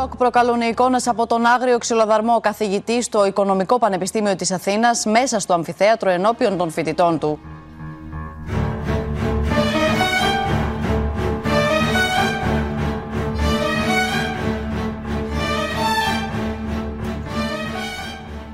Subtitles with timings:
[0.00, 5.38] Σοκ προκαλούν οι εικόνες από τον άγριο ξυλοδαρμό καθηγητής στο Οικονομικό Πανεπιστήμιο της Αθήνας μέσα
[5.38, 7.38] στο αμφιθέατρο ενώπιον των φοιτητών του.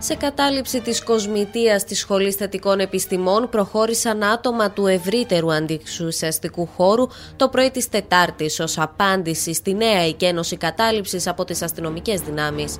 [0.04, 7.06] Σε κατάληψη της κοσμητείας της Σχολής Θετικών Επιστημών προχώρησαν άτομα του ευρύτερου αντιξουσιαστικού χώρου
[7.36, 12.78] το πρωί της Τετάρτης ως απάντηση στη νέα εκένωση κατάληψης από τις αστυνομικές δυνάμεις.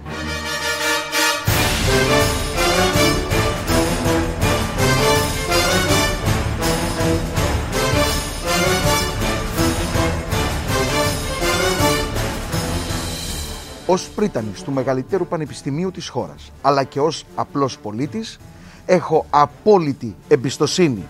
[13.87, 18.39] Ως πρίτανης του μεγαλύτερου πανεπιστημίου της χώρας, αλλά και ως απλός πολίτης,
[18.87, 21.09] έχω απόλυτη εμπιστοσύνη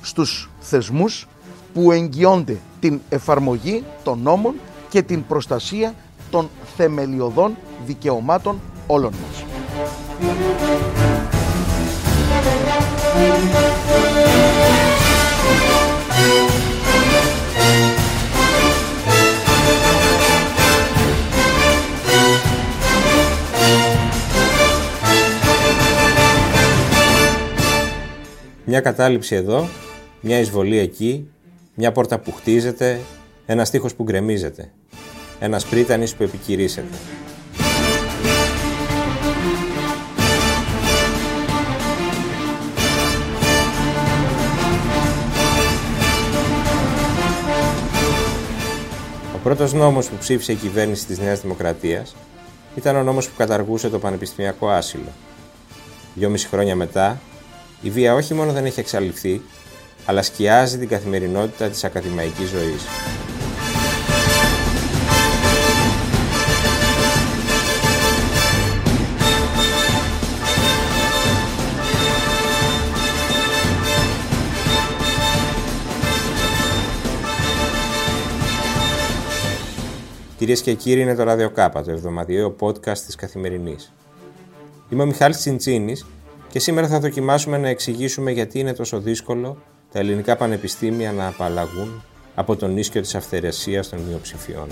[0.00, 1.28] στους θεσμούς
[1.74, 4.54] που εγγυώνται την εφαρμογή των νόμων
[4.88, 5.94] και την προστασία
[6.30, 9.44] των θεμελιωδών δικαιωμάτων όλων μας.
[28.64, 29.68] Μια κατάληψη εδώ,
[30.20, 31.28] μια εισβολή εκεί,
[31.74, 33.00] μια πόρτα που χτίζεται,
[33.46, 34.70] ένα στίχος που γκρεμίζεται,
[35.40, 36.96] ένας πρίτανης που επικυρίσεται.
[49.34, 52.16] Ο πρώτος νόμος που ψήφισε η κυβέρνηση της Νέας Δημοκρατίας
[52.76, 55.12] ήταν ο νόμος που καταργούσε το πανεπιστημιακό άσυλο.
[56.14, 57.20] Δυόμιση χρόνια μετά,
[57.82, 59.42] η βία όχι μόνο δεν έχει εξαλειφθεί,
[60.04, 62.82] αλλά σκιάζει την καθημερινότητα της ακαδημαϊκής ζωής.
[80.38, 83.92] Κυρίες και κύριοι, είναι το Radio Κάπα, το εβδομαδιαίο podcast της Καθημερινής.
[84.88, 86.06] Είμαι ο Μιχάλης Τσιντσίνης
[86.50, 89.62] και σήμερα θα δοκιμάσουμε να εξηγήσουμε γιατί είναι τόσο δύσκολο
[89.92, 92.02] τα ελληνικά πανεπιστήμια να απαλλαγούν
[92.34, 94.66] από τον ίσκιο της αυθαιρεσίας των μειοψηφιών.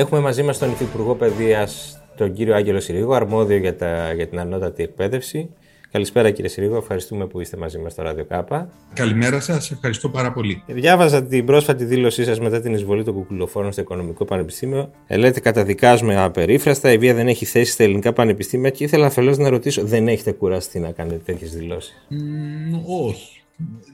[0.00, 4.38] Έχουμε μαζί μας τον Υφυπουργό Παιδείας, τον κύριο Άγγελο Συρίγο, αρμόδιο για, τα, για την
[4.38, 5.50] ανώτατη εκπαίδευση.
[5.92, 8.68] Καλησπέρα κύριε Συρίγο, ευχαριστούμε που είστε μαζί μας στο Ράδιο Κάπα.
[8.94, 10.62] Καλημέρα σας, ευχαριστώ πάρα πολύ.
[10.66, 14.90] Διάβαζα την πρόσφατη δήλωσή σας μετά την εισβολή των κουκουλοφόρων στο Οικονομικό Πανεπιστήμιο.
[15.06, 19.38] Ε, λέτε καταδικάζουμε απερίφραστα, η βία δεν έχει θέση στα ελληνικά πανεπιστήμια και ήθελα αφελώς
[19.38, 23.42] να ρωτήσω, δεν έχετε κουραστεί να κάνετε τέτοιες δηλώσεις; Mm, όχι.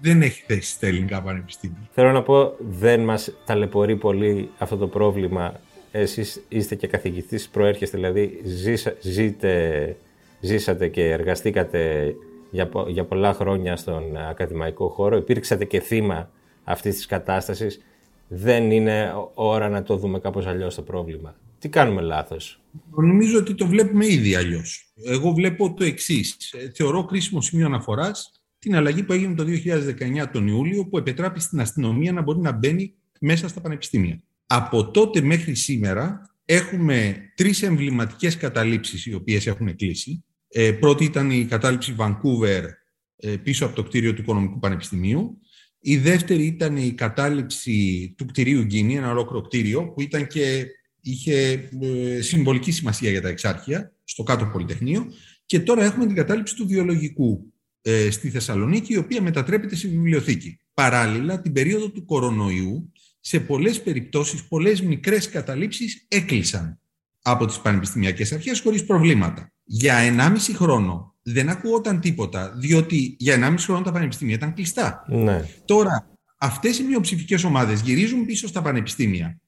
[0.00, 1.88] Δεν έχει θέση στα ελληνικά πανεπιστήμια.
[1.91, 5.55] Θέλω να πω, δεν μας ταλαιπωρεί πολύ αυτό το πρόβλημα
[5.93, 9.97] εσείς είστε και καθηγητής, προέρχεστε, δηλαδή ζήσα, ζείτε,
[10.41, 12.15] ζήσατε και εργαστήκατε
[12.51, 16.31] για, για πολλά χρόνια στον ακαδημαϊκό χώρο, υπήρξατε και θύμα
[16.65, 17.81] αυτής της κατάστασης.
[18.29, 21.37] Δεν είναι ώρα να το δούμε κάπως αλλιώς το πρόβλημα.
[21.59, 22.61] Τι κάνουμε λάθος;
[22.91, 24.93] Νομίζω ότι το βλέπουμε ήδη αλλιώς.
[25.05, 26.55] Εγώ βλέπω το εξής.
[26.75, 29.45] Θεωρώ κρίσιμο σημείο αναφοράς την αλλαγή που έγινε το
[30.23, 34.23] 2019 τον Ιούλιο, που επετράπη στην αστυνομία να μπορεί να μπαίνει μέσα στα πανεπιστήμια.
[34.47, 40.25] Από τότε μέχρι σήμερα έχουμε τρεις εμβληματικές καταλήψεις οι οποίες έχουν κλείσει.
[40.49, 42.62] Ε, πρώτη ήταν η κατάληψη Vancouver
[43.17, 45.41] ε, πίσω από το κτίριο του Οικονομικού Πανεπιστημίου.
[45.81, 50.67] Η δεύτερη ήταν η κατάληψη του κτηρίου Γκίνη, ένα ολόκληρο κτίριο που ήταν και
[51.01, 55.06] είχε ε, συμβολική σημασία για τα εξάρχεια στο κάτω Πολυτεχνείο.
[55.47, 60.59] Και τώρα έχουμε την κατάληψη του βιολογικού ε, στη Θεσσαλονίκη, η οποία μετατρέπεται σε βιβλιοθήκη.
[60.75, 62.93] Παράλληλα, την περίοδο του κορονοϊού,
[63.26, 66.81] σε πολλές περιπτώσεις, πολλές μικρές καταλήψεις έκλεισαν
[67.23, 69.52] από τις πανεπιστημιακές αρχές χωρίς προβλήματα.
[69.64, 75.05] Για 1,5 χρόνο δεν ακούγονταν τίποτα, διότι για 1,5 χρόνο τα πανεπιστήμια ήταν κλειστά.
[75.08, 75.49] Ναι.
[75.64, 79.40] Τώρα, αυτές οι μειοψηφικές ομάδες γυρίζουν πίσω στα πανεπιστήμια,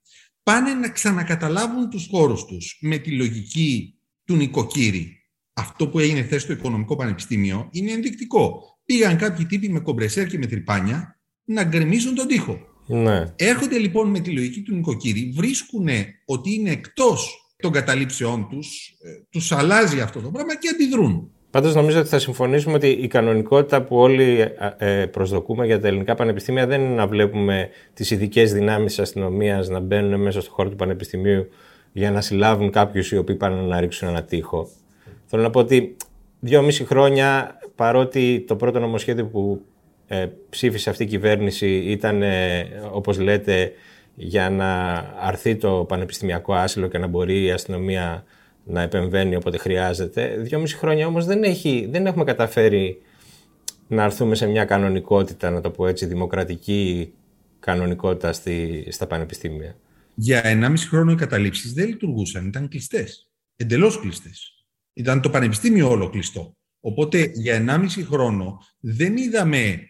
[0.42, 5.22] πάνε να ξανακαταλάβουν τους χώρους τους με τη λογική του νοικοκύρη.
[5.52, 8.60] Αυτό που έγινε χθες στο Οικονομικό Πανεπιστήμιο είναι ενδεικτικό.
[8.84, 12.76] Πήγαν κάποιοι τύποι με κομπρεσέρ και με τρυπάνια να γκρεμίζουν τον τοίχο.
[12.88, 13.24] Ναι.
[13.36, 15.88] Έρχονται λοιπόν με τη λογική του νοικοκύρη, βρίσκουν
[16.24, 21.30] ότι είναι εκτός των καταλήψεών τους, ε, τους αλλάζει αυτό το πράγμα και αντιδρούν.
[21.50, 24.38] Πάντως νομίζω ότι θα συμφωνήσουμε ότι η κανονικότητα που όλοι
[24.78, 29.68] ε, προσδοκούμε για τα ελληνικά πανεπιστήμια δεν είναι να βλέπουμε τις ειδικές δυνάμεις της αστυνομίας
[29.68, 31.48] να μπαίνουν μέσα στο χώρο του πανεπιστημίου
[31.92, 34.68] για να συλλάβουν κάποιους οι οποίοι πάνε να ρίξουν ένα τείχο.
[35.26, 35.96] Θέλω να πω ότι
[36.40, 39.77] δυόμιση χρόνια παρότι το πρώτο νομοσχέδιο που ε,
[40.50, 43.72] ψήφισε αυτή η κυβέρνηση ήταν, ε, όπως λέτε,
[44.14, 44.84] για να
[45.20, 48.24] αρθεί το πανεπιστημιακό άσυλο και να μπορεί η αστυνομία
[48.64, 50.36] να επεμβαίνει όποτε χρειάζεται.
[50.38, 53.02] Δυόμιση χρόνια όμως δεν, έχει, δεν έχουμε καταφέρει
[53.88, 57.12] να έρθουμε σε μια κανονικότητα, να το πω έτσι, δημοκρατική
[57.58, 59.76] κανονικότητα στη, στα πανεπιστήμια.
[60.14, 64.64] Για 1,5 χρόνο οι καταλήψεις δεν λειτουργούσαν, ήταν κλειστές, εντελώς κλειστές.
[64.92, 66.56] Ήταν το πανεπιστήμιο όλο κλειστό.
[66.80, 69.80] Οπότε για 1,5 χρόνο δεν είδαμε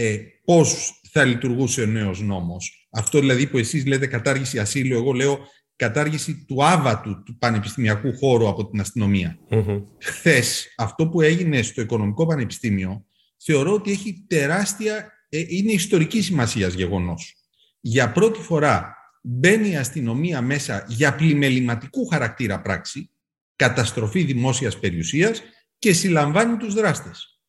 [0.00, 2.88] ε, πώς θα λειτουργούσε ο νέος νόμος.
[2.90, 5.38] Αυτό δηλαδή που εσείς λέτε κατάργηση ασύλου, εγώ λέω
[5.76, 9.38] κατάργηση του άβατου του πανεπιστημιακού χώρου από την αστυνομία.
[9.50, 9.82] Mm-hmm.
[10.00, 13.06] Χθες, αυτό που έγινε στο Οικονομικό Πανεπιστήμιο,
[13.36, 17.34] θεωρώ ότι έχει τεράστια, ε, είναι ιστορικής σημασίας γεγονός.
[17.80, 23.10] Για πρώτη φορά μπαίνει η αστυνομία μέσα για πλημεληματικού χαρακτήρα πράξη,
[23.56, 25.42] καταστροφή δημόσιας περιουσίας
[25.78, 27.40] και συλλαμβάνει τους δράστες.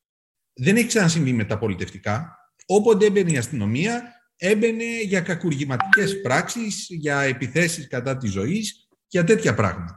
[0.52, 2.39] Δεν έχει ξανασυμβεί με τα πολιτευτικά.
[2.72, 4.02] Όποτε έμπαινε η αστυνομία,
[4.36, 9.96] έμπαινε για κακουργηματικές πράξεις, για επιθέσεις κατά της ζωής, για τέτοια πράγματα.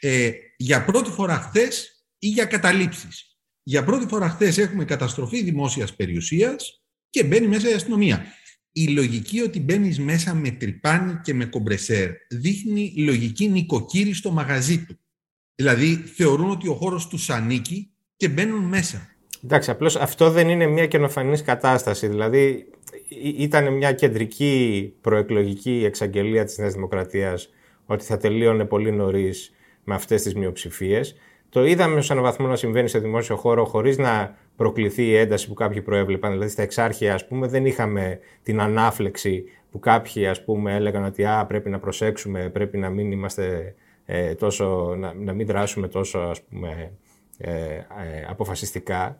[0.00, 3.38] Ε, για πρώτη φορά χθες ή για καταλήψεις.
[3.62, 8.24] Για πρώτη φορά χθες έχουμε καταστροφή δημόσιας περιουσίας και μπαίνει μέσα η αστυνομία.
[8.72, 14.84] Η λογική ότι μπαίνεις μέσα με τρυπάνι και με κομπρεσέρ δείχνει λογική νοικοκύρη στο μαγαζί
[14.84, 14.98] του.
[15.54, 19.13] Δηλαδή θεωρούν ότι ο χώρος τους ανήκει και μπαίνουν μέσα.
[19.44, 22.06] Εντάξει, απλώς αυτό δεν είναι μια καινοφανής κατάσταση.
[22.06, 22.66] Δηλαδή
[23.38, 27.52] ήταν μια κεντρική προεκλογική εξαγγελία της Νέας Δημοκρατίας
[27.86, 29.54] ότι θα τελείωνε πολύ νωρίς
[29.84, 31.16] με αυτές τις μειοψηφίες.
[31.48, 35.48] Το είδαμε σε έναν βαθμό να συμβαίνει σε δημόσιο χώρο χωρίς να προκληθεί η ένταση
[35.48, 36.32] που κάποιοι προέβλεπαν.
[36.32, 41.24] Δηλαδή στα εξάρχεια ας πούμε δεν είχαμε την ανάφλεξη που κάποιοι ας πούμε έλεγαν ότι
[41.24, 43.74] Α, πρέπει να προσέξουμε, πρέπει να μην είμαστε
[44.04, 46.92] ε, τόσο, να, να, μην δράσουμε τόσο ας πούμε,
[47.38, 47.84] ε, ε,
[48.28, 49.18] αποφασιστικά.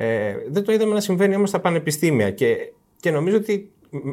[0.00, 3.70] Ε, δεν το είδαμε να συμβαίνει όμως στα πανεπιστήμια και, και νομίζω ότι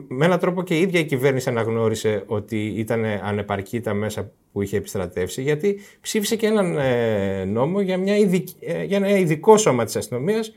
[0.08, 4.62] με έναν τρόπο και η ίδια η κυβέρνηση αναγνώρισε ότι ήταν ανεπαρκή τα μέσα που
[4.62, 8.56] είχε επιστρατεύσει γιατί ψήφισε και έναν ε, νόμο για, μια ειδική,
[8.86, 10.56] για ένα ειδικό σώμα της αστυνομίας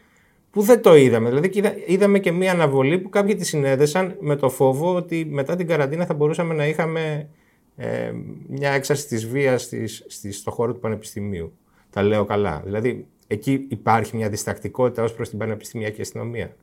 [0.51, 1.29] που δεν το είδαμε.
[1.29, 1.51] Δηλαδή
[1.87, 6.07] είδαμε και μια αναβολή που κάποιοι τη συνέδεσαν με το φόβο ότι μετά την καραντίνα
[6.07, 7.29] θα μπορούσαμε να είχαμε
[7.77, 8.13] ε,
[8.49, 11.53] μια έξαρση της βίας στις, στις, στο χώρο του πανεπιστημίου.
[11.91, 12.63] Τα λέω καλά.
[12.65, 16.57] Δηλαδή, εκεί υπάρχει μια διστακτικότητα ως προς την πανεπιστημιακή αστυνομία.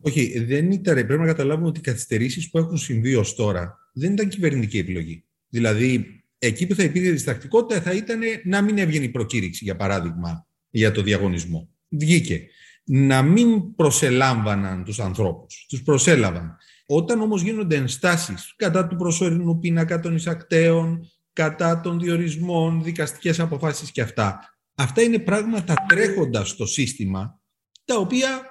[0.00, 0.94] Όχι, δεν ήταν.
[0.94, 5.24] Πρέπει να καταλάβουμε ότι οι καθυστερήσεις που έχουν συμβεί ως τώρα δεν ήταν κυβερνητική επιλογή.
[5.48, 10.46] Δηλαδή, εκεί που θα υπήρχε διστακτικότητα θα ήταν να μην έβγαινε η προκήρυξη, για παράδειγμα,
[10.70, 11.68] για το διαγωνισμό.
[11.88, 12.46] Βγήκε.
[12.84, 15.66] Να μην προσελάμβαναν τους ανθρώπους.
[15.68, 16.56] Τους προσέλαβαν.
[16.86, 23.90] Όταν όμως γίνονται ενστάσεις κατά του προσωρινού πίνακα των εισακτέων, κατά των διορισμών, δικαστικές αποφάσεις
[23.90, 27.40] και αυτά, αυτά είναι πράγματα τρέχοντα στο σύστημα,
[27.84, 28.50] τα οποία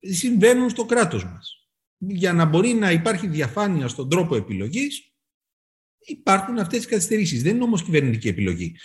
[0.00, 1.68] συμβαίνουν στο κράτος μας.
[1.96, 5.12] Για να μπορεί να υπάρχει διαφάνεια στον τρόπο επιλογής,
[5.98, 7.42] υπάρχουν αυτές οι καθυστερήσεις.
[7.42, 8.76] Δεν είναι όμως κυβερνητική επιλογή.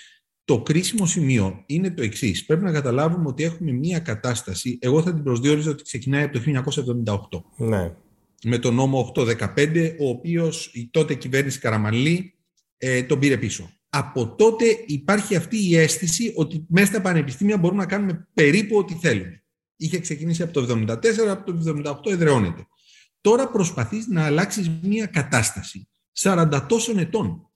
[0.46, 2.46] Το κρίσιμο σημείο είναι το εξής.
[2.46, 4.78] Πρέπει να καταλάβουμε ότι έχουμε μία κατάσταση.
[4.82, 7.66] Εγώ θα την προσδιορίζω ότι ξεκινάει από το 1978.
[7.68, 7.96] Ναι
[8.44, 12.36] με τον νόμο 815, ο οποίος η τότε κυβέρνηση Καραμαλή
[12.78, 13.70] ε, τον πήρε πίσω.
[13.96, 18.94] Από τότε υπάρχει αυτή η αίσθηση ότι μέσα στα πανεπιστήμια μπορούμε να κάνουμε περίπου ό,τι
[18.94, 19.44] θέλουμε.
[19.76, 20.98] Είχε ξεκινήσει από το 1974,
[21.30, 21.74] από το
[22.06, 22.68] 1978 εδραιώνεται.
[23.22, 27.53] Τώρα προσπαθείς να αλλάξεις μια κατάσταση 40 τόσων ετών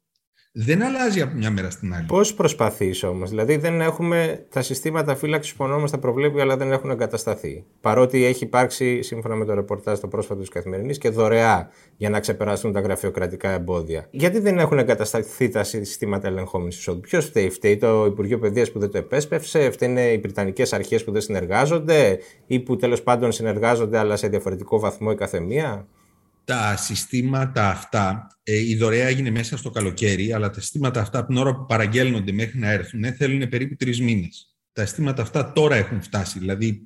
[0.59, 2.05] δεν αλλάζει από μια μέρα στην άλλη.
[2.07, 6.71] Πώς προσπαθείς όμως, Δηλαδή δεν έχουμε τα συστήματα φύλαξης που ο τα προβλέπει, αλλά δεν
[6.71, 7.63] έχουν εγκατασταθεί.
[7.81, 12.19] Παρότι έχει υπάρξει, σύμφωνα με το ρεπορτάζ το πρόσφατο της Καθημερινής, και δωρεά για να
[12.19, 14.07] ξεπεράσουν τα γραφειοκρατικά εμπόδια.
[14.11, 18.79] Γιατί δεν έχουν εγκατασταθεί τα συστήματα ελεγχόμενης εισόδου; Ποιος φταίει, φταίει το Υπουργείο Παιδείας που
[18.79, 23.97] δεν το επέσπευσε, φταίνε οι Βρυτανικές αρχές που δεν συνεργάζονται; Ή που τέλος πάντων συνεργάζονται
[23.97, 25.87] αλλά σε διαφορετικό βαθμό η καθεμία;
[26.47, 31.27] Τα συστήματα αυτά, ε, η δωρεά έγινε μέσα στο καλοκαίρι, αλλά τα συστήματα αυτά από
[31.27, 34.55] την ώρα που παραγγέλνονται μέχρι να έρθουν ε, θέλουν περίπου τρεις μήνες.
[34.73, 36.81] Τα συστήματα αυτά τώρα έχουν φτάσει, δηλαδή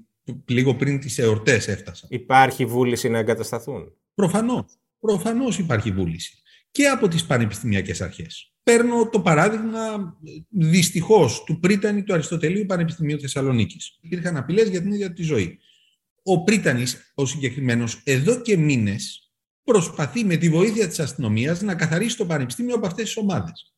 [0.45, 2.09] λίγο πριν τις εορτές έφτασαν.
[2.11, 4.65] Υπάρχει βούληση να εγκατασταθούν; Προφανώς.
[4.99, 6.41] Προφανώς υπάρχει βούληση.
[6.71, 8.53] Και από τις πανεπιστημιακές αρχές.
[8.63, 10.17] Παίρνω το παράδειγμα
[10.49, 13.97] δυστυχώς του Πρίτανη του Αριστοτελείου Πανεπιστημίου Θεσσαλονίκης.
[14.01, 15.59] Υπήρχαν απειλές για την ίδια τη ζωή.
[16.23, 19.30] Ο Πρίτανης, ο συγκεκριμένος, εδώ και μήνες
[19.71, 23.73] προσπαθεί με τη βοήθεια της αστυνομίας να καθαρίσει το πανεπιστήμιο από αυτές τις ομάδες.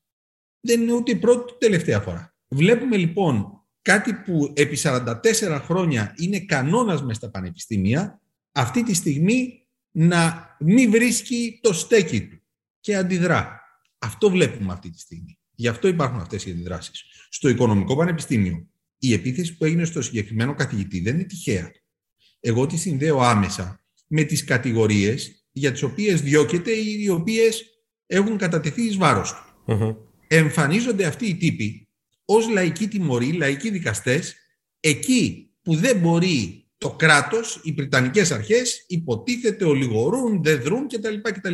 [0.60, 2.36] Δεν είναι ούτε η πρώτη ούτε τελευταία φορά.
[2.48, 5.16] Βλέπουμε λοιπόν κάτι που επί 44
[5.64, 8.22] χρόνια είναι κανόνας μες στα πανεπιστήμια,
[8.52, 12.42] αυτή τη στιγμή να μην βρίσκει το στέκι του
[12.80, 13.62] και αντιδρά.
[14.00, 15.40] Αυτό βλέπουμε αυτή τη στιγμή.
[15.56, 17.04] Γι' αυτό υπάρχουν αυτές οι αντιδράσεις.
[17.30, 21.72] Στο Οικονομικό Πανεπιστήμιο, η επίθεση που έγινε στο συγκεκριμένο καθηγητή δεν είναι τυχαία.
[22.40, 27.64] Εγώ τη συνδέω άμεσα με τις κατηγορίες για τις οποίες διώκεται ή οι οποίες
[28.08, 29.98] έχουν κατατεθεί εις βάρος του.
[30.28, 31.88] Εμφανίζονται αυτοί οι τύποι
[32.26, 34.36] ως λαϊκοί τιμωροί, λαϊκοί δικαστές,
[34.80, 41.16] εκεί που δεν μπορεί το κράτος, οι Βρυτανικές αρχές, υποτίθεται, ολιγορούν, δεν δρούν κτλ.
[41.22, 41.54] κτλ.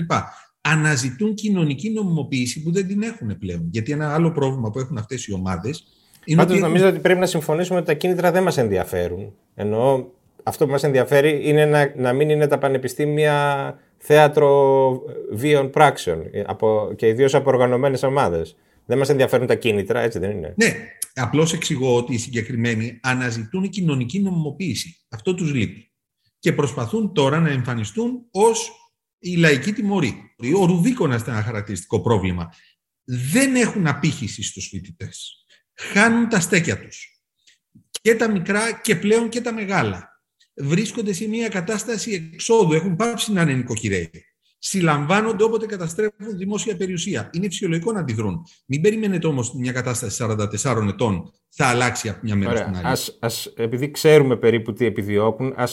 [0.61, 3.67] Αναζητούν κοινωνική νομιμοποίηση που δεν την έχουν πλέον.
[3.71, 5.83] Γιατί ένα άλλο πρόβλημα που έχουν αυτές οι ομάδες
[6.25, 6.65] είναι Πάντως ότι...
[6.65, 9.33] νομίζω ότι πρέπει να συμφωνήσουμε ότι τα κίνητρα δεν μας ενδιαφέρουν.
[9.55, 10.11] Ενώ
[10.43, 15.01] αυτό που μας ενδιαφέρει είναι να, να μην είναι τα πανεπιστήμια θέατρο
[15.31, 18.55] βίων πράξεων από, και ιδίως από οργανωμένες ομάδες.
[18.85, 20.75] Δεν μας ενδιαφέρουν τα κίνητρα, έτσι δεν είναι; Ναι,
[21.13, 24.97] απλώς εξηγώ ότι οι συγκεκριμένοι αναζητούν κοινωνική νομιμοποίηση.
[25.09, 25.91] Αυτό τους λείπει.
[26.39, 28.71] Και προσπαθούν τώρα να εμφανιστούν ως
[29.19, 30.33] η λαϊκή τιμωρή.
[30.59, 32.53] Ο Ρουβίκονα ήταν ένα χαρακτηριστικό πρόβλημα.
[33.03, 35.45] Δεν έχουν απήχηση στους φοιτητές.
[35.73, 37.23] Χάνουν τα στέκια τους.
[38.01, 40.08] Και τα μικρά και πλέον και τα μεγάλα
[40.59, 44.09] βρίσκονται σε μια κατάσταση εξόδου, έχουν πάψει να είναι νοικοκυρέοι.
[44.61, 47.29] Συλλαμβάνονται όποτε καταστρέφουν δημόσια περιουσία.
[47.33, 48.41] Είναι φυσιολογικό να αντιδρούν.
[48.65, 50.25] Μην περιμένετε όμως μια κατάσταση
[50.63, 52.85] 44 ετών θα αλλάξει από μια μέρα στην άλλη.
[52.87, 55.67] Ας, ας, επειδή ξέρουμε περίπου τι επιδιώκουν, α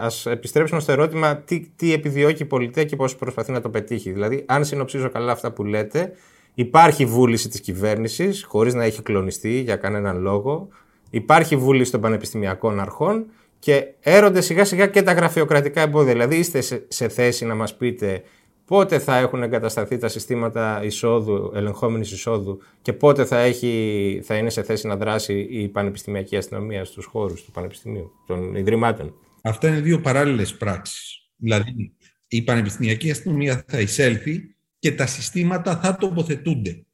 [0.00, 4.12] ας επιστρέψουμε στο ερώτημα τι, τι επιδιώκει η πολιτεία και πώς προσπαθεί να το πετύχει.
[4.12, 6.12] Δηλαδή, αν συνοψίζω καλά αυτά που λέτε,
[6.54, 10.68] υπάρχει βούληση της κυβέρνησης, χωρίς να έχει κλονιστεί για κανέναν λόγο.
[11.10, 13.26] Υπάρχει βούληση των πανεπιστημιακών αρχών
[13.62, 16.12] και έρονται σιγά σιγά και τα γραφειοκρατικά εμπόδια.
[16.12, 18.22] Δηλαδή είστε σε, θέση να μας πείτε
[18.64, 24.50] πότε θα έχουν εγκατασταθεί τα συστήματα εισόδου, ελεγχόμενης εισόδου και πότε θα, έχει, θα είναι
[24.50, 29.14] σε θέση να δράσει η πανεπιστημιακή αστυνομία στους χώρους του πανεπιστημίου, των ιδρυμάτων.
[29.42, 31.30] Αυτά είναι δύο παράλληλες πράξεις.
[31.36, 31.92] Δηλαδή
[32.28, 36.84] η πανεπιστημιακή αστυνομία θα εισέλθει και τα συστήματα θα τοποθετούνται.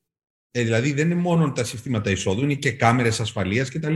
[0.51, 3.95] Ε, δηλαδή δεν είναι μόνο τα συστήματα εισόδου, είναι και κάμερες ασφαλείας κτλ.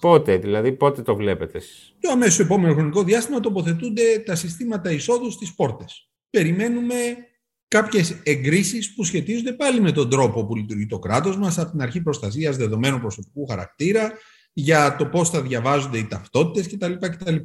[0.00, 5.30] Πότε, δηλαδή, πότε το βλέπετε εσείς; Το αμέσως επόμενο χρονικό διάστημα τοποθετούνται τα συστήματα εισόδου
[5.30, 6.10] στις πόρτες.
[6.30, 6.94] Περιμένουμε
[7.68, 11.80] κάποιες εγκρίσεις που σχετίζονται πάλι με τον τρόπο που λειτουργεί το κράτος μας από την
[11.82, 14.12] αρχή προστασίας δεδομένου προσωπικού χαρακτήρα
[14.52, 16.92] για το πώς θα διαβάζονται οι ταυτότητες κτλ.
[16.92, 17.36] κτλ.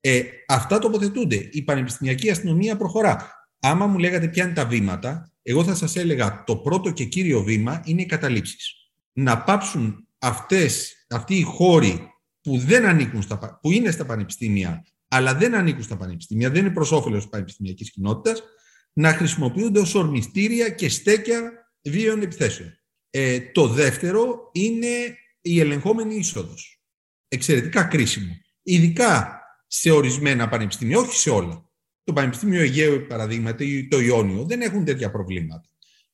[0.00, 1.48] Ε, αυτά τοποθετούνται.
[1.52, 3.30] Η πανεπιστημιακή αστυνομία προχωρά.
[3.60, 7.42] Άμα μου λέγατε ποια είναι τα βήματα, εγώ θα σας έλεγα το πρώτο και κύριο
[7.42, 8.74] βήμα είναι οι καταλήψεις.
[9.12, 12.08] Να πάψουν αυτές αυτοί οι χώροι
[12.40, 16.74] που, δεν ανήκουν στα, που είναι στα πανεπιστήμια, αλλά δεν ανήκουν στα πανεπιστήμια, δεν είναι
[16.74, 18.42] προς όφελος της πανεπιστημιακής κοινότητας,
[18.92, 21.52] να χρησιμοποιούνται ως ορμιστήρια και στέκια
[21.82, 22.78] βίαιων επιθέσεων.
[23.10, 26.82] Ε, το δεύτερο είναι η ελεγχόμενη είσοδος.
[27.28, 28.32] Εξαιρετικά κρίσιμο.
[28.62, 31.68] Ειδικά σε ορισμένα πανεπιστήμια, όχι σε όλα.
[32.04, 35.68] Το Πανεπιστήμιο Αιγαίου, παραδείγματι, ή το Ιόνιο, δεν έχουν τέτοια προβλήματα.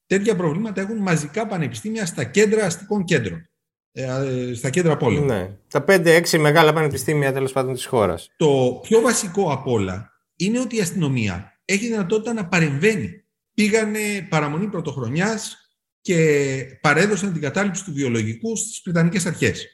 [0.07, 3.50] Τέτοια προβλήματα έχουν μαζικά πανεπιστήμια στα κέντρα αστικών κέντρων.
[3.93, 5.25] Ε, στα κέντρα πόλεων.
[5.25, 5.51] Ναι.
[5.69, 8.31] Τα 5-6 μεγάλα πανεπιστήμια τέλος πάντων της χώρας.
[8.37, 13.25] Το πιο βασικό απ' όλα είναι ότι η αστυνομία έχει δυνατότητα να παρεμβαίνει.
[13.55, 15.57] Πήγανε παραμονή πρωτοχρονιάς
[16.01, 19.67] και παρέδωσαν την κατάληψη του βιολογικού στις Βρετανικέ Αρχές.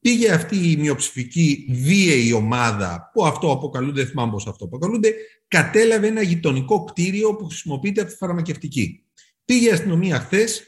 [0.00, 5.14] Πήγε αυτή η μειοψηφική βίαιη ομάδα, που αυτό αποκαλούνται, δεν θυμάμαι πώς αυτό αποκαλούνται,
[5.48, 9.04] κατέλαβε ένα γειτονικό κτίριο που χρησιμοποιείται από τη φαρμακευτική.
[9.44, 10.62] Πήγε η αστυνομία χθες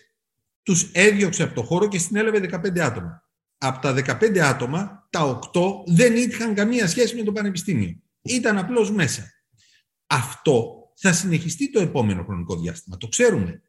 [0.63, 3.29] τους έδιωξε από το χώρο και συνέλαβε 15 άτομα.
[3.59, 8.03] Από τα 15 άτομα, τα 8 δεν είχαν καμία σχέση με το πανεπιστήμιο.
[8.23, 9.33] Ήταν απλώς μέσα.
[10.07, 12.97] Αυτό θα συνεχιστεί το επόμενο χρονικό διάστημα.
[12.97, 13.63] Το ξέρουμε.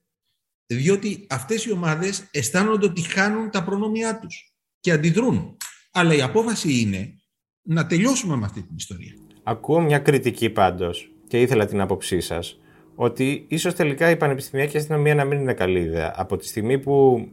[0.65, 5.57] Διότι αυτές οι ομάδες αισθάνονται ότι χάνουν τα προνόμια τους και αντιδρούν.
[5.91, 7.15] Αλλά η απόφαση είναι
[7.62, 9.13] να τελειώσουμε με αυτή την ιστορία.
[9.43, 12.60] Ακούω μια κριτική πάντως και ήθελα την άποψή σας
[13.03, 16.13] ότι ίσως τελικά η πανεπιστημιακή αστυνομία να μην είναι καλή ιδέα.
[16.15, 17.27] Από τη στιγμή που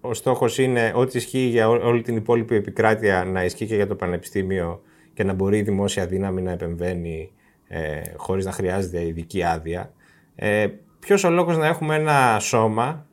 [0.00, 3.94] ο στόχος είναι ό,τι ισχύει για όλη την υπόλοιπη επικράτεια να ισχύει και για το
[3.94, 4.82] πανεπιστήμιο
[5.14, 7.30] και να μπορεί η δημόσια δύναμη να επεμβαίνει
[7.68, 9.92] ε, χωρίς να χρειάζεται ειδική άδεια.
[10.34, 10.66] Ε,
[10.98, 13.06] ποιος ο λόγος να έχουμε ένα σώμα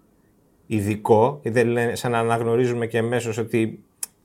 [0.65, 3.84] ειδικό, δεν σαν να αναγνωρίζουμε και εμέσω ότι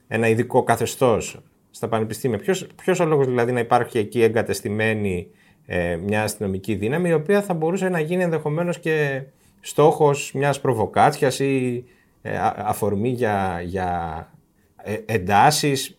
[0.09, 2.39] ένα ειδικό καθεστώς στα πανεπιστήμια.
[2.39, 5.31] Ποιος, ποιος ο λόγος δηλαδή να υπάρχει εκεί εγκατεστημένη
[5.67, 9.23] ε, μια αστυνομική δύναμη η οποία θα μπορούσε να γίνει ενδεχομένως και
[9.61, 11.85] στόχος μιας προβοκάτσιας ή
[12.23, 14.31] ε, αφορμή για, για
[14.77, 15.95] ε, εντάσεις.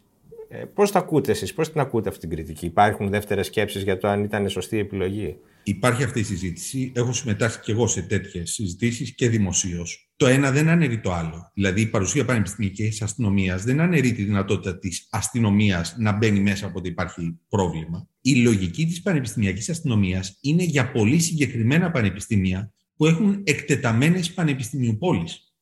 [0.74, 4.08] Πώς τα ακούτε εσείς, πώς την ακούτε αυτή την κριτική; Υπάρχουν δεύτερες σκέψεις για το
[4.08, 6.92] αν ήταν σωστή επιλογή; Υπάρχει αυτή η συζήτηση.
[6.96, 10.12] Έχω συμμετάσχει και εγώ σε τέτοιες συζητήσεις και δημοσίως.
[10.16, 11.52] Το ένα δεν αναιρεί το άλλο.
[11.54, 16.88] Δηλαδή, η παρουσία πανεπιστημιακής αστυνομίας δεν αναιρεί τη δυνατότητα της αστυνομίας να μπαίνει μέσα όποτε
[16.88, 18.08] υπάρχει πρόβλημα.
[18.22, 25.54] Η λογική της πανεπιστημιακής αστυνομίας είναι για πολύ συγκεκριμένα πανεπιστήμια που έχουν εκτεταμένες πανεπιστημίου πόλεις.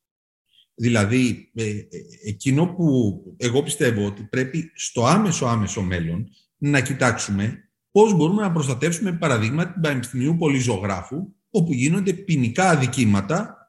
[0.74, 1.86] Δηλαδή, ε, ε,
[2.24, 8.52] εκείνο που εγώ πιστεύω ότι πρέπει στο άμεσο άμεσο μέλλον να κοιτάξουμε πώς μπορούμε να
[8.52, 13.60] προστατεύσουμε παραδείγμα την Πανεπιστημίου Πολυζωγράφου, όπου γίνονται ποινικά αδικήματα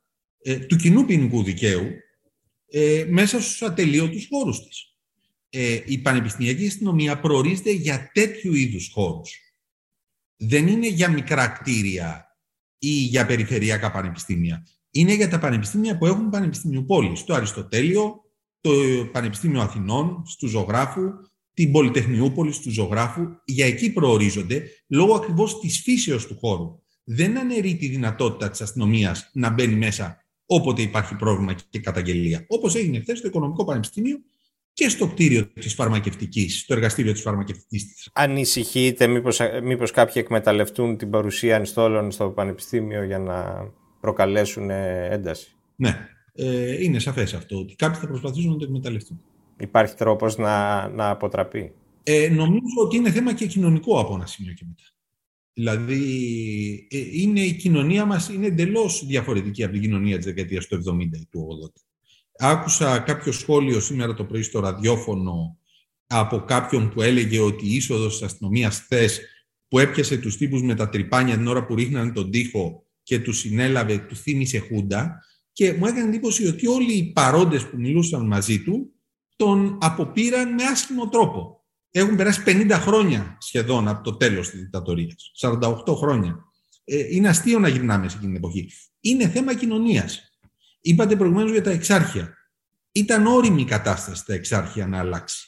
[0.42, 1.88] ε, του κοινού ποινικού δικαίου
[2.68, 4.96] ε, μέσα στους ατελείωτους χώρους της.
[5.50, 9.40] Ε, η πανεπιστημιακή αστυνομία προορίζεται για τέτοιου είδους χώρους.
[10.38, 12.38] Δεν είναι για μικρά κτίρια
[12.78, 14.68] ή για περιφερειακά πανεπιστήμια.
[14.92, 17.20] Είναι για τα πανεπιστήμια που έχουν πανεπιστήμιο πόλης.
[17.20, 18.22] Στο Αριστοτέλειο,
[18.62, 18.72] το
[19.12, 21.10] Πανεπιστήμιο Αθηνών, στους Ζωγράφου,
[21.54, 23.28] την Πολυτεχνιούπολη του Ζωγράφου.
[23.46, 26.80] Για εκεί προορίζονται, λόγω ακριβώς της φύσεως του χώρου.
[27.04, 32.46] Δεν αναιρεί τη δυνατότητα της αστυνομίας να μπαίνει μέσα όποτε υπάρχει πρόβλημα και καταγγελία.
[32.48, 34.18] Όπως έγινε χθες στο Οικονομικό Πανεπιστήμιο
[34.74, 38.10] και στο κτίριο της φαρμακευτικής, στο εργαστήριο της φαρμακευτικής.
[38.14, 43.68] Ανησυχείτε, μήπως μήπως κάποιοι εκμεταλλευτούν την παρουσία ανιστόλων στο Πανεπιστήμιο για να
[44.00, 49.22] προκαλέσουν ένταση; Ναι, ε, είναι σαφές αυτό, ότι κάποιοι θα προσπαθήσουν να το εκμεταλλευτούν.
[49.62, 51.72] Υπάρχει τρόπος να, να αποτραπεί;
[52.04, 54.84] Ε, νομίζω ότι είναι θέμα και κοινωνικό από ένα σημείο και μετά.
[55.54, 60.76] Δηλαδή, ε, είναι, η κοινωνία μας είναι εντελώς διαφορετική από την κοινωνία της δεκαετίας του
[60.76, 61.82] 70 ή του 80.
[62.38, 65.58] Άκουσα κάποιο σχόλιο σήμερα το πρωί στο ραδιόφωνο
[66.08, 69.22] από κάποιον που έλεγε ότι η είσοδος της αστυνομίας χθες
[69.68, 73.38] που έπιασε τους τύπους με τα τρυπάνια την ώρα που ρίχνανε τον τοίχο και τους
[73.38, 75.26] συνέλαβε, του θύμισε χούντα.
[75.54, 78.92] Και μου έκανε εντύπωση ότι όλοι οι παρόντες που μιλούσαν μαζί του
[79.42, 81.64] τον αποπήραν με άσχημο τρόπο.
[81.92, 85.32] Έχουν περάσει 50 χρόνια σχεδόν από το τέλος της δικτατορίας.
[85.42, 86.36] 48 χρόνια.
[86.84, 88.72] Ε, είναι αστείο να γυρνάμε σε εκείνη την εποχή.
[89.00, 90.38] Είναι θέμα κοινωνίας.
[90.82, 92.34] Είπατε προηγουμένως για τα εξάρχεια.
[92.92, 95.48] Ήταν όριμη η κατάσταση τα εξάρχεια να αλλάξει.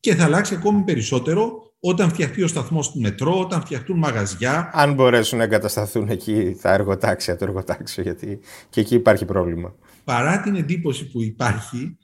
[0.00, 4.70] Και θα αλλάξει ακόμη περισσότερο όταν φτιαχτεί ο σταθμός του μετρό, όταν φτιαχτούν μαγαζιά.
[4.72, 8.40] Αν μπορέσουν να εγκατασταθούν εκεί τα εργοτάξια, το εργοτάξιο, γιατί
[8.70, 9.74] και εκεί υπάρχει πρόβλημα.
[10.04, 11.98] Παρά την εντύπωση που υπάρχει,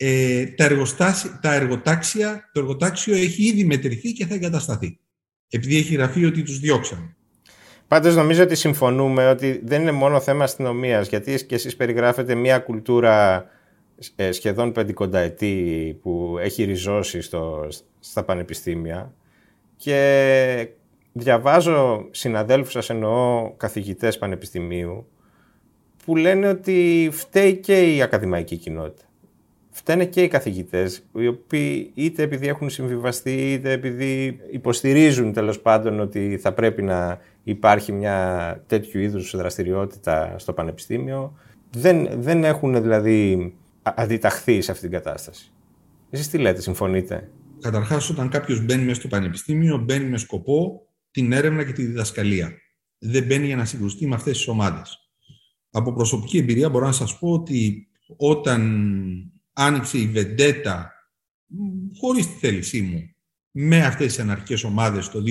[0.00, 0.68] ε, τα,
[1.40, 4.98] τα εργοτάξια, το εργοτάξιο έχει ήδη μετρηθεί και θα εγκατασταθεί.
[5.50, 7.16] Επειδή έχει γραφεί ότι τους διώξαν.
[7.88, 12.58] Πάντως νομίζω ότι συμφωνούμε ότι δεν είναι μόνο θέμα αστυνομίας, γιατί και εσείς περιγράφετε μια
[12.58, 13.46] κουλτούρα
[14.16, 17.68] ε, σχεδόν πεντηκονταετή που έχει ριζώσει στο,
[18.00, 19.14] στα πανεπιστήμια
[19.76, 20.68] και
[21.12, 25.06] διαβάζω συναδέλφους σας εννοώ καθηγητές πανεπιστημίου
[26.04, 29.07] που λένε ότι φταίει και η ακαδημαϊκή κοινότητα
[29.78, 36.00] φταίνε και οι καθηγητές, οι οποίοι είτε επειδή έχουν συμβιβαστεί, είτε επειδή υποστηρίζουν τέλος πάντων
[36.00, 41.36] ότι θα πρέπει να υπάρχει μια τέτοιου είδους δραστηριότητα στο πανεπιστήμιο,
[41.70, 45.52] δεν, δεν έχουν δηλαδή αντιταχθεί σε αυτή την κατάσταση.
[46.10, 51.32] Εσείς τι λέτε, συμφωνείτε; Καταρχάς, όταν κάποιος μπαίνει μέσα στο πανεπιστήμιο, μπαίνει με σκοπό την
[51.32, 52.52] έρευνα και τη διδασκαλία.
[52.98, 54.98] Δεν μπαίνει για να συγκρουστεί με αυτές τις ομάδες.
[55.70, 60.92] Από προσωπική εμπειρία μπορώ να σας πω ότι όταν άνοιξε η Βεντέτα
[61.98, 63.12] χωρίς τη θέλησή μου
[63.50, 65.22] με αυτές τις αναρχικές ομάδες το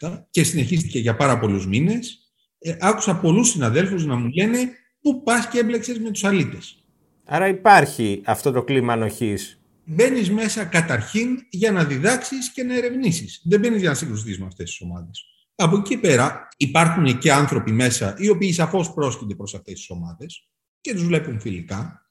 [0.00, 2.32] 2018-2017 και συνεχίστηκε για πάρα πολλούς μήνες.
[2.58, 4.58] Ε, άκουσα πολλούς συναδέλφους να μου λένε
[5.00, 6.84] πού πας και έμπλεξες με τους αλήτες.
[7.24, 9.60] Άρα υπάρχει αυτό το κλίμα ανοχής.
[9.84, 13.42] Μπαίνεις μέσα καταρχήν για να διδάξεις και να ερευνήσεις.
[13.44, 15.24] Δεν μπαίνεις για να συγκρουστείς με αυτές τις ομάδες.
[15.54, 20.48] Από εκεί πέρα υπάρχουν και άνθρωποι μέσα οι οποίοι σαφώς πρόσκυνται προς αυτές τις ομάδες
[20.80, 22.10] και τους βλέπουν φιλικά,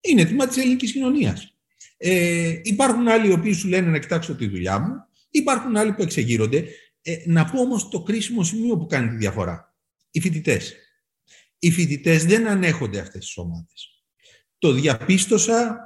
[0.00, 1.56] είναι τμήμα της ελληνικής κοινωνίας.
[1.96, 4.94] Ε, υπάρχουν άλλοι οι οποίοι σου λένε να κοιτάξω τη δουλειά μου,
[5.30, 6.66] υπάρχουν άλλοι που εξεγείρονται.
[7.02, 9.74] Ε, να πω όμως το κρίσιμο σημείο που κάνει τη διαφορά.
[10.10, 10.74] Οι φοιτητές.
[11.58, 14.04] Οι φοιτητές δεν ανέχονται αυτές τις ομάδες.
[14.58, 15.78] Το διαπίστωσα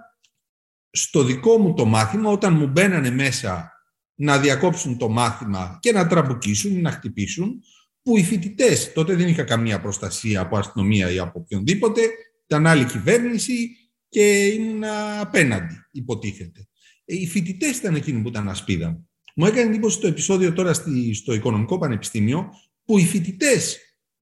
[0.91, 3.73] στο δικό μου το μάθημα όταν μου μπαίνανε μέσα
[4.15, 7.63] να διακόψουν το μάθημα και να τραμπουκίσουν ή να χτυπήσουν
[8.07, 12.01] που οι φοιτητές, τότε δεν είχα καμία προστασία από αστυνομία ή από οποιονδήποτε,
[12.47, 13.77] ήταν άλλη κυβέρνηση
[14.09, 14.85] και ήμουν
[15.21, 16.69] απέναντι, υποτίθεται.
[17.05, 19.47] Ε, οι φοιτητές ήταν εκείνοι που ήταν ασπίδα μου.
[19.47, 22.49] έκανε εντύπωση το επεισόδιο τώρα στη, στο Οικονομικό Πανεπιστήμιο,
[22.85, 23.79] που οι φοιτητές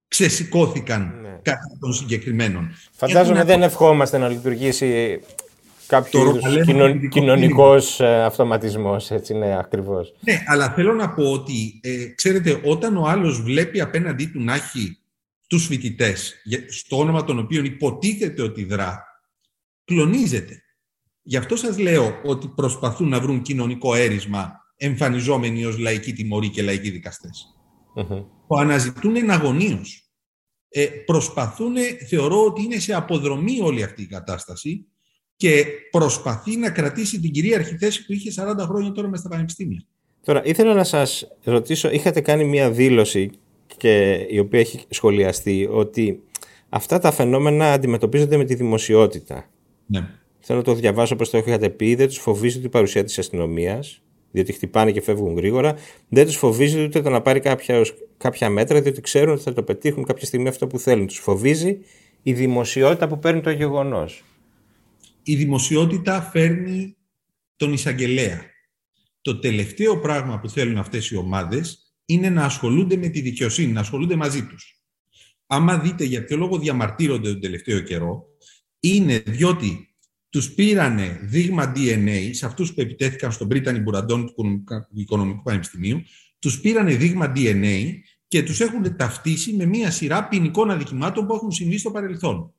[0.08, 1.38] ξεσηκώθηκαν ναι.
[1.42, 2.74] κατά των συγκεκριμένων.
[2.92, 5.20] Φαντάζομαι δεν ευχόμαστε να λειτουργήσει
[5.86, 10.14] κάποιο κοινων, κοινωνικός ε, αυτοματισμός, έτσι είναι ακριβώς.
[10.20, 14.54] Ναι, αλλά θέλω να πω ότι, ε, ξέρετε, όταν ο άλλος βλέπει απέναντί του να
[14.54, 14.98] έχει
[15.46, 16.34] τους φοιτητές,
[16.68, 19.04] στο όνομα των οποίων υποτίθεται ότι δρά,
[19.84, 20.62] κλονίζεται.
[21.22, 26.62] Γι' αυτό σας λέω ότι προσπαθούν να βρουν κοινωνικό έρισμα εμφανιζόμενοι ως λαϊκοί τιμωροί και
[26.62, 27.54] λαϊκοί δικαστές.
[27.96, 28.24] Mm-hmm.
[28.46, 30.08] Που αναζητούν εναγωνίως.
[30.68, 31.74] Ε, προσπαθούν,
[32.08, 34.86] θεωρώ ότι είναι σε αποδρομή όλη αυτή η κατάσταση
[35.36, 39.84] και προσπαθεί να κρατήσει την κυρίαρχη θέση που είχε 40 χρόνια τώρα μες στα πανεπιστήμια.
[40.24, 43.30] Τώρα, ήθελα να σας ρωτήσω, είχατε κάνει μία δήλωση
[43.76, 46.22] και η οποία έχει σχολιαστεί ότι
[46.68, 49.50] αυτά τα φαινόμενα αντιμετωπίζονται με τη δημοσιότητα.
[49.86, 50.08] Ναι.
[50.40, 51.94] Θέλω να το διαβάσω όπως το είχατε πει.
[51.94, 55.74] Δεν τους φοβίζεται η παρουσία της αστυνομίας, διότι χτυπάνε και φεύγουν γρήγορα.
[56.08, 57.82] Δεν τους φοβίζει ούτε το να πάρει κάποια,
[58.16, 61.06] κάποια μέτρα, διότι ξέρουν ότι θα το πετύχουν κάποια στιγμή αυτό που θέλουν.
[61.06, 61.78] Τους φοβίζει
[62.22, 64.24] η δημοσιότητα που παίρνει το γεγονός.
[65.24, 66.96] Η δημοσιότητα φέρνει
[67.56, 68.44] τον εισαγγελέα.
[69.20, 73.80] Το τελευταίο πράγμα που θέλουν αυτές οι ομάδες είναι να ασχολούνται με τη δικαιοσύνη, να
[73.80, 74.82] ασχολούνται μαζί τους.
[75.46, 78.24] Άμα δείτε για ποιο λόγο διαμαρτύρονται τον τελευταίο καιρό,
[78.80, 79.94] είναι διότι
[80.28, 86.02] τους πήρανε δείγμα DNA σε αυτούς που επιτέθηκαν στον Πρίτανη Μπουραντών του Οικονομικού Πανεπιστημίου,
[86.38, 87.92] τους πήρανε δείγμα DNA
[88.28, 92.54] και τους έχουν ταυτίσει με μία σειρά ποινικών αδικημάτων που έχουν συμβεί στο παρελθόν.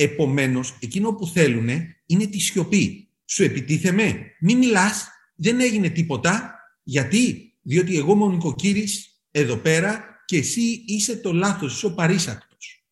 [0.00, 1.68] Επομένως, εκείνο που θέλουν
[2.06, 3.08] είναι τη σιωπή.
[3.24, 6.54] Σου επιτίθεμαι, μη μιλάς, δεν έγινε τίποτα.
[6.82, 11.94] Γιατί, διότι εγώ είμαι ο νοικοκύρης εδώ πέρα και εσύ είσαι το λάθος, είσαι ο
[11.94, 12.84] παρήσακτος.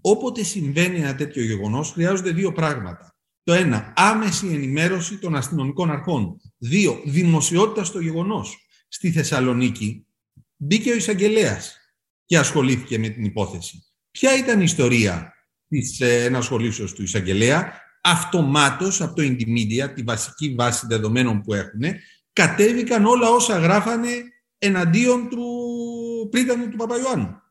[0.00, 3.18] Όποτε συμβαίνει ένα τέτοιο γεγονός, χρειάζονται δύο πράγματα.
[3.42, 6.40] Το ένα, άμεση ενημέρωση των αστυνομικών αρχών.
[6.58, 8.66] Δύο, δημοσιότητα στο γεγονός.
[8.88, 10.06] Στη Θεσσαλονίκη
[10.56, 11.76] μπήκε ο εισαγγελέας
[12.24, 13.84] και ασχολήθηκε με την υπόθεση.
[14.10, 15.33] Ποια ήταν η ιστορία;
[15.80, 17.72] Της ε, ενασχολήσεως του εισαγγελέα.
[18.02, 21.82] Αυτομάτως από το Indymedia, τη βασική βάση δεδομένων που έχουν,
[22.32, 24.10] κατέβηκαν όλα όσα γράφανε
[24.58, 25.46] εναντίον του
[26.30, 27.42] πρίτανου του Παπαϊωάννου.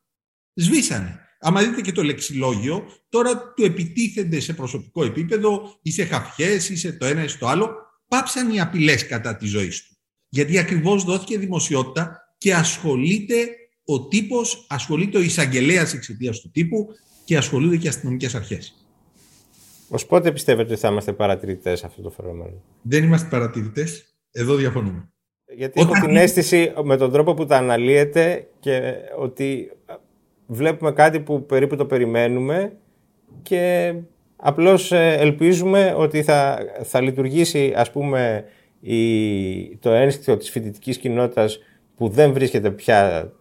[0.53, 1.19] Σβήσανε.
[1.39, 6.77] Άμα δείτε και το λεξιλόγιο, τώρα του επιτίθενται σε προσωπικό επίπεδο, ή σε χαφιές, ή
[6.77, 7.75] σε το ένα ή στο άλλο.
[8.07, 9.97] Πάψαν οι απειλές κατά της ζωής του.
[10.29, 13.47] Γιατί ακριβώς δόθηκε δημοσιότητα και ασχολείται
[13.85, 16.87] ο τύπος, ασχολείται ο εισαγγελέας εξαιτίας του τύπου
[17.23, 18.87] και ασχολούνται και οι αστυνομικές αρχές.
[19.89, 24.15] Ω πότε πιστεύετε ότι θα είμαστε παρατηρητές σε αυτό το φαινόμενο; Δεν είμαστε παρατηρητές.
[24.31, 25.09] Εδώ διαφωνούμε.
[25.55, 25.93] Γιατί Όταν...
[25.93, 29.71] έχω την αίσθηση με τον τρόπο που τα αναλύετε και ότι
[30.47, 32.77] βλέπουμε κάτι που περίπου το περιμένουμε
[33.41, 33.93] και
[34.35, 38.45] απλώς ε, ελπίζουμε ότι θα, θα λειτουργήσει ας πούμε
[38.79, 41.59] η, το ένστικτο της φοιτητικής κοινότητας
[41.95, 43.31] που δεν βρίσκεται πια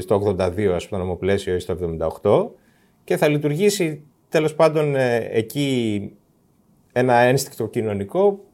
[0.00, 2.63] στο 82 ας πούμε νομοπλαίσιο ή στο 78
[3.04, 6.10] και θα λειτουργήσει τέλος πάντων ε, εκεί
[6.92, 8.44] ένα ένστικτο κοινωνικό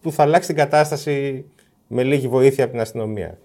[0.00, 1.44] που θα αλλάξει την κατάσταση
[1.86, 3.38] με λίγη βοήθεια από την αστυνομία.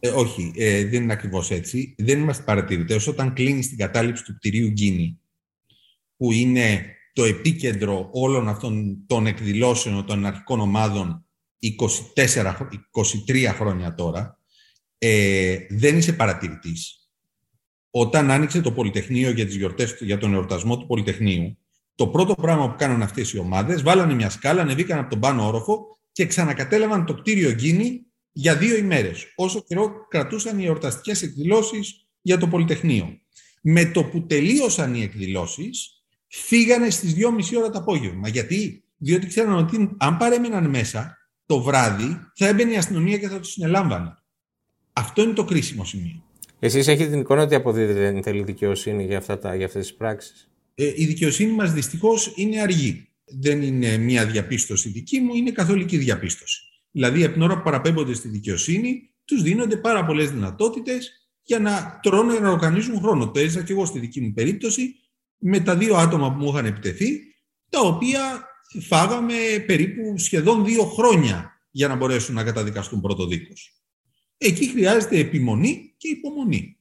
[0.00, 1.94] Ε, όχι, ε, δεν είναι ακριβώς έτσι.
[1.98, 3.06] Δεν είμαστε παρατηρητές.
[3.06, 5.20] Όταν κλείνεις την κατάληψη του κτηρίου Γκίνη,
[6.16, 11.24] που είναι το επίκεντρο όλων αυτών των εκδηλώσεων των αρχικών ομάδων
[12.14, 12.56] 24,
[13.26, 14.38] 23 χρόνια τώρα,
[14.98, 16.99] ε, δεν είσαι παρατηρητής.
[17.90, 21.58] Όταν άνοιξε το Πολυτεχνείο για, τις γιορτές, για τον εορτασμό του Πολυτεχνείου,
[21.94, 25.46] το πρώτο πράγμα που κάνανε αυτές οι ομάδες, βάλανε μια σκάλα, ανεβήκαν από τον πάνω
[25.46, 32.06] όροφο και ξανακατέλαβαν το κτίριο Γκίνη για δύο ημέρες, όσο καιρό κρατούσαν οι εορταστικές εκδηλώσεις
[32.20, 33.18] για το Πολυτεχνείο.
[33.62, 38.28] Με το που τελείωσαν οι εκδηλώσεις, φύγανε στις δυόμιση ώρα το απόγευμα.
[38.28, 43.40] Γιατί; Διότι ξέραν ότι αν παρέμεναν μέσα, το βράδυ θα έμπαινε η αστυνομία και θα
[43.40, 44.14] τους συνελάμβανε.
[44.92, 46.29] Αυτό είναι το κρίσιμο σημείο.
[46.62, 49.96] Εσείς έχετε την εικόνα ότι αποδίδεται εν τέλει δικαιοσύνη για, αυτά τα, για αυτές τις
[49.96, 53.08] πράξεις; Ε, η δικαιοσύνη μας δυστυχώς είναι αργή.
[53.24, 56.60] Δεν είναι μια διαπίστωση δική μου, είναι καθολική διαπίστωση.
[56.90, 61.10] Δηλαδή, από την ώρα που παραπέμπονται στη δικαιοσύνη, τους δίνονται πάρα πολλές δυνατότητες
[61.42, 63.30] για να τρώνε να οργανίζουν χρόνο.
[63.30, 64.94] Το έζησα και εγώ στη δική μου περίπτωση
[65.38, 67.20] με τα δύο άτομα που μου είχαν επιτεθεί,
[67.68, 68.20] τα οποία
[68.80, 69.34] φάγαμε
[69.66, 73.79] περίπου σχεδόν δύο χρόνια για να μπορέσουν να καταδικαστούν πρώτο δίκος.
[74.42, 76.78] Εκεί χρειάζεται επιμονή και υπομονή.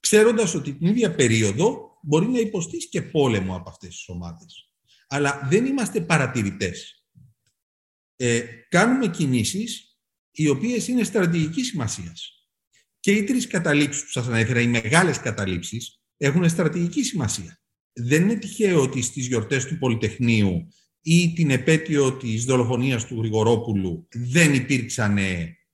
[0.00, 4.74] Ξέροντας ότι την ίδια περίοδο μπορεί να υποστείς και πόλεμο από αυτές τις ομάδες.
[5.08, 7.02] Αλλά δεν είμαστε παρατηρητές
[8.16, 9.98] ε, κάνουμε κινήσεις
[10.30, 12.48] οι οποίες είναι στρατηγικής σημασίας.
[13.00, 17.60] Και οι τρεις καταλήψεις που σας ανέφερα, οι μεγάλες καταλήψεις, έχουν στρατηγική σημασία.
[17.92, 20.68] Δεν είναι τυχαίο ότι στις γιορτές του Πολυτεχνείου
[21.00, 25.18] ή την επέτειο της δολοφονίας του Γρηγορόπουλου δεν υπήρξαν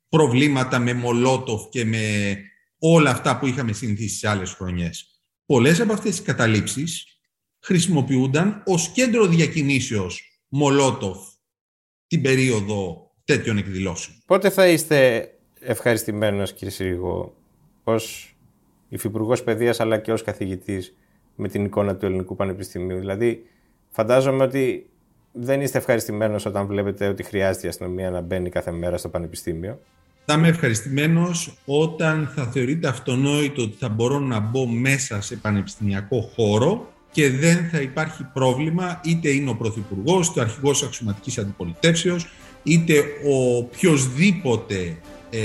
[0.09, 2.37] προβλήματα με Μολότοφ και με
[2.79, 5.23] όλα αυτά που είχαμε συνηθίσει σε άλλες χρονιές.
[5.47, 7.21] Πολλές από αυτές τις καταλήψεις
[7.61, 11.19] χρησιμοποιούνταν ως κέντρο διακινήσεως Μολότοφ
[12.07, 14.17] την περίοδο τέτοιων εκδηλώσεων.
[14.27, 17.37] Πότε θα είστε ευχαριστημένος κύριε Συρίγο
[17.85, 18.35] ως
[18.89, 20.97] υφυπουργός παιδείας αλλά και ως καθηγητής
[21.35, 23.45] με την εικόνα του Ελληνικού Πανεπιστημίου; Δηλαδή
[23.91, 24.91] φαντάζομαι ότι
[25.33, 29.81] δεν είστε ευχαριστημένος όταν βλέπετε ότι χρειάζεται η αστυνομία να μπαίνει κάθε μέρα στο Πανεπιστήμιο.
[30.31, 36.31] Θα είμαι ευχαριστημένος όταν θα θεωρείται αυτονόητο ότι θα μπορώ να μπω μέσα σε πανεπιστημιακό
[36.35, 42.27] χώρο και δεν θα υπάρχει πρόβλημα είτε είναι ο Πρωθυπουργός, είτε ο αρχηγός αξιωματικής αντιπολιτεύσεως,
[42.63, 44.97] είτε ο οποιοδήποτε
[45.31, 45.41] ε,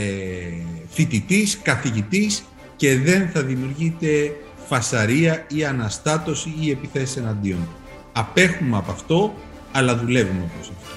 [0.89, 2.43] φοιτητής, καθηγητής
[2.75, 4.35] και δεν θα δημιουργείται
[4.67, 7.67] φασαρία ή αναστάτωση ή επιθέσεις εναντίον.
[8.13, 9.33] Απέχουμε από αυτό,
[9.71, 10.95] αλλά δουλεύουμε προς αυτό.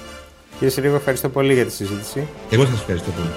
[0.53, 2.27] Κύριε Συρίγο, ευχαριστώ πολύ για τη συζήτηση.
[2.49, 3.29] Εγώ σας ευχαριστώ πολύ.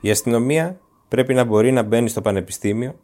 [0.00, 2.94] Η αστυνομία πρέπει να μπορεί να μπαίνει στο πανεπιστήμιο,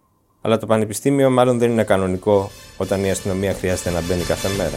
[0.41, 4.77] αλλά το πανεπιστήμιο μάλλον δεν είναι κανονικό όταν η αστυνομία χρειάζεται να μπαίνει κάθε μέρα.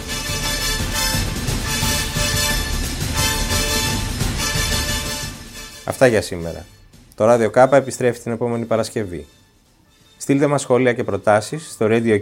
[5.86, 6.66] Αυτά για σήμερα.
[7.16, 9.26] Το Radio K επιστρέφει την επόμενη Παρασκευή.
[10.18, 12.22] Στείλτε μας σχόλια και προτάσεις στο radio